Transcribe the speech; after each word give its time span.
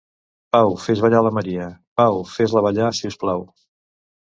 Pau, 0.55 0.71
fes 0.85 1.03
ballar 1.05 1.21
la 1.29 1.33
Maria; 1.39 1.69
Pau, 2.03 2.21
fes-la 2.35 2.67
ballar 2.71 2.93
si 3.03 3.15
us 3.15 3.23
plau. 3.27 3.51